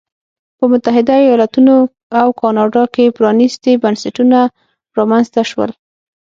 په 0.57 0.65
متحده 0.71 1.15
ایالتونو 1.25 1.75
او 2.21 2.27
کاناډا 2.41 2.83
کې 2.93 3.13
پرانیستي 3.17 3.73
بنسټونه 3.83 4.39
رامنځته 4.97 5.41
شول. 5.51 5.71